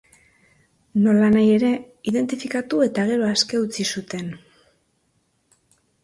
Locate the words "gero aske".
3.09-3.59